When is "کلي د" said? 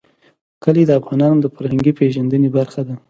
0.63-0.91